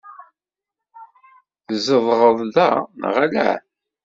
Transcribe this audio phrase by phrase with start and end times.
[1.67, 2.69] Tzedɣeḍ da,
[3.01, 3.49] neɣ ala?